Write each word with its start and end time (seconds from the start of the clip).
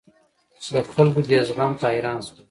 د 0.73 0.75
خلکو 0.93 1.19
دې 1.27 1.39
زغم 1.47 1.71
ته 1.79 1.85
حیران 1.93 2.19
شوم. 2.25 2.37